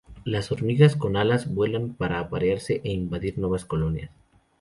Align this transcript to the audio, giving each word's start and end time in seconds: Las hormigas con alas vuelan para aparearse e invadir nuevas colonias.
Las 0.23 0.51
hormigas 0.51 0.95
con 0.95 1.15
alas 1.15 1.53
vuelan 1.53 1.93
para 1.93 2.17
aparearse 2.19 2.81
e 2.83 2.91
invadir 2.91 3.37
nuevas 3.37 3.65
colonias. 3.65 4.09